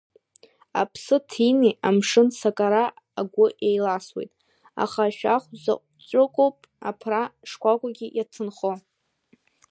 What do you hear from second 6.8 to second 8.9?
аԥра шкәакәагьы иаҭынхо!